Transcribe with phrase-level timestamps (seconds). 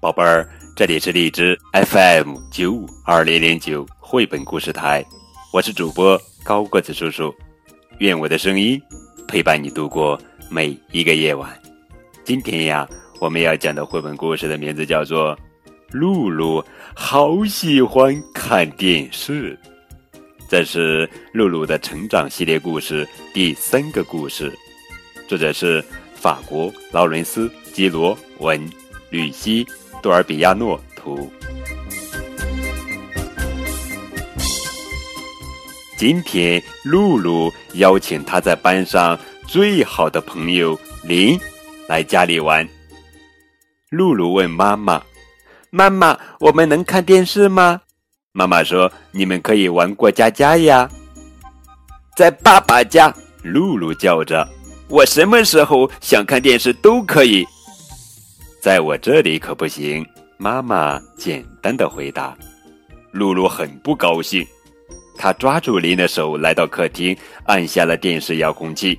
[0.00, 5.04] 宝贝儿，这里是荔枝 FM 九五二零零九绘本故事台，
[5.52, 7.34] 我是主播高个子叔叔，
[7.98, 8.80] 愿我的声音
[9.28, 11.52] 陪伴你度过每一个夜晚。
[12.24, 12.88] 今天呀，
[13.20, 15.36] 我们要讲的绘本故事的名字叫做
[15.90, 19.54] 《露露好喜欢看电视》，
[20.48, 24.50] 这是露露的成长系列故事第三个故事，
[25.28, 28.66] 作者是法国劳伦斯·基罗文，
[29.10, 29.66] 吕西。
[30.00, 31.30] 多尔比亚诺图。
[35.96, 41.38] 今天，露露邀请他在班上最好的朋友林
[41.86, 42.66] 来家里玩。
[43.90, 45.02] 露露问妈妈
[45.68, 47.82] ：“妈妈，我们能看电视吗？”
[48.32, 50.88] 妈妈说：“你们可以玩过家家呀。”
[52.16, 54.48] 在爸爸家，露露叫着
[54.88, 57.46] ：“我什么时候想看电视都可以。”
[58.60, 62.36] 在我这里可不行，妈妈简单的回答。
[63.10, 64.46] 露露很不高兴，
[65.16, 68.98] 她抓住林的手，来到客厅，按下了电视遥控器。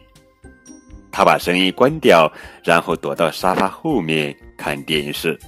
[1.12, 2.32] 她把声音关掉，
[2.64, 5.40] 然后躲到沙发后面看电视。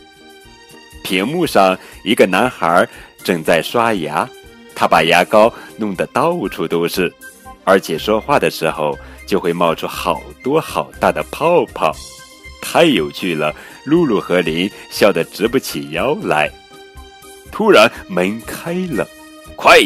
[1.04, 2.88] 屏幕上，一个男孩
[3.24, 4.30] 正在刷牙，
[4.76, 7.12] 他把牙膏弄得到处都是，
[7.64, 11.92] 而且说话的时候就会冒出好多好大的泡泡。
[12.64, 16.50] 太有趣了，露露和林笑得直不起腰来。
[17.52, 19.06] 突然门开了，
[19.58, 19.78] 快！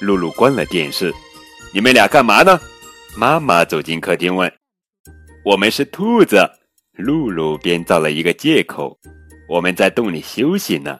[0.00, 1.14] 露露关了电视。
[1.72, 2.60] 你们俩干嘛呢？
[3.16, 4.52] 妈妈走进客厅问。
[5.44, 6.36] 我们是兔子。
[6.92, 8.98] 露露编造了一个借口。
[9.48, 10.98] 我们在洞里休息呢。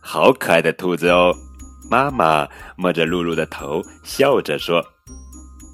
[0.00, 1.34] 好可爱的兔子哦！
[1.90, 4.82] 妈妈摸着露露的头，笑着说。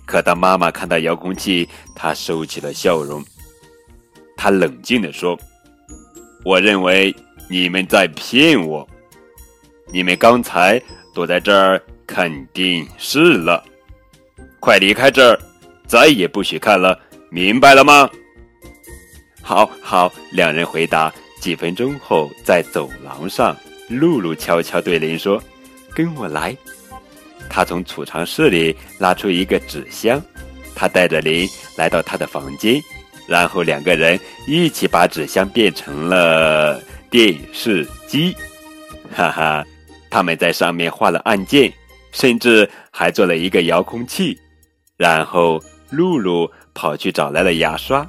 [0.07, 3.23] 可当妈妈看到遥控器，她收起了笑容。
[4.39, 5.37] 他冷静地说
[6.47, 7.15] ：“我认为
[7.51, 8.89] 你们在骗我。
[9.93, 10.81] 你们刚才
[11.13, 13.65] 躲在这儿看电视了，
[14.61, 15.39] 快离开这儿，
[15.89, 16.99] 再也不许看了，
[17.31, 18.09] 明白了吗
[19.43, 21.13] ？”“好好。”两人回答。
[21.41, 23.57] 几分钟后，在走廊上，
[23.89, 25.41] 露露悄悄对林说
[25.95, 26.57] ：“跟我来。”
[27.49, 30.21] 他从储藏室里拉出一个纸箱，
[30.75, 32.83] 他带着林来到他的房间。
[33.29, 36.81] 然后两个人一起把纸箱变成了
[37.11, 38.35] 电视机，
[39.15, 39.65] 哈哈！
[40.11, 41.71] 他们在上面画了按键，
[42.11, 44.39] 甚至还做了一个遥控器。
[44.97, 48.05] 然后露露跑去找来了牙刷，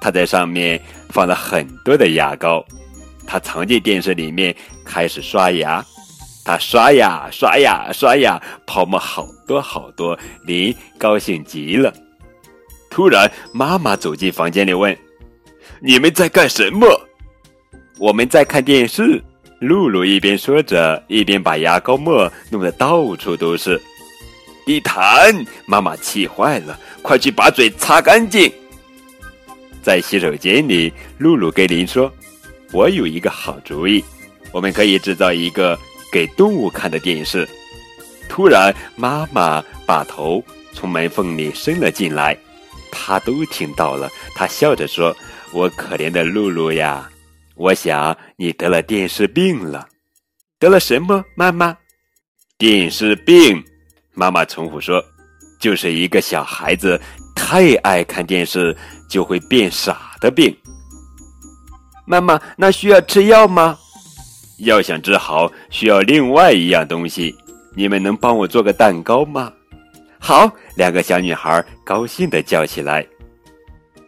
[0.00, 2.62] 她在上面放了很多的牙膏。
[3.26, 4.54] 她藏进电视里面
[4.84, 5.82] 开始刷牙，
[6.44, 11.92] 她刷呀刷呀刷呀，泡沫好多好多，林高兴极了。
[12.90, 14.94] 突然，妈妈走进房间里问
[15.80, 16.86] ：“你们在干什么
[17.98, 19.22] ？”“我们在看电视。”
[19.60, 23.80] 露露一边说着，一边把牙膏沫弄得到处都是。
[24.64, 25.34] 地毯！
[25.66, 28.50] 妈妈气坏了，快去把嘴擦干净。
[29.82, 32.10] 在洗手间里，露露跟林说
[32.72, 34.02] ：“我有一个好主意，
[34.50, 35.78] 我们可以制造一个
[36.10, 37.46] 给动物看的电视。”
[38.30, 42.34] 突然，妈妈把头从门缝里伸了进来。
[42.90, 45.16] 他都听到了，他笑着说
[45.52, 47.08] ：“我可怜的露露呀，
[47.54, 49.88] 我想你得了电视病了。
[50.58, 51.24] 得了什么？
[51.34, 51.76] 妈妈？
[52.58, 53.64] 电视病。”
[54.12, 55.02] 妈妈重复说
[55.60, 57.00] ：“就是一个小孩子
[57.34, 58.76] 太爱看电视
[59.08, 60.54] 就会变傻的病。”
[62.06, 63.78] 妈妈，那需要吃药吗？
[64.58, 67.34] 要想治好，需要另外一样东西。
[67.74, 69.52] 你们能帮我做个蛋糕吗？
[70.22, 73.04] 好，两个小女孩高兴地叫起来。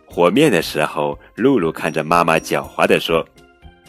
[0.04, 3.26] 和面的时候，露露看着妈妈狡猾地说：“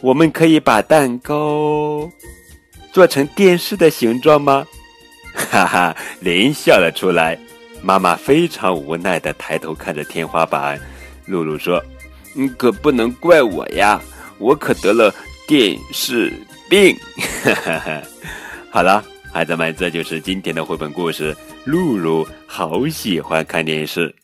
[0.00, 2.10] 我们可以把蛋糕
[2.92, 4.66] 做成电视的形状吗？”
[5.36, 7.38] 哈哈，林笑了出来。
[7.82, 10.80] 妈妈非常无奈地抬头看着天花板。
[11.26, 11.84] 露露说
[12.32, 14.00] ：“你可不能怪我呀，
[14.38, 15.14] 我可得了
[15.46, 16.32] 电视
[16.70, 16.96] 病。”
[17.44, 18.02] 哈哈哈，
[18.70, 19.04] 好了。
[19.34, 21.36] 孩子们，这就是今天的绘本故事。
[21.64, 24.14] 露露好喜欢看电视，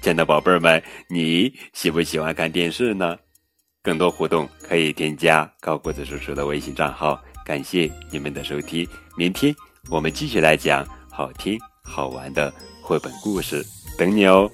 [0.00, 3.18] 亲爱的宝贝儿们，你喜不喜欢看电视呢？
[3.82, 7.20] 更多互动可以添加高个子叔叔的微信账号。
[7.44, 9.52] 感谢你们的收听，明天
[9.90, 13.66] 我们继续来讲好听好玩的绘本故事，
[13.98, 14.48] 等你哦。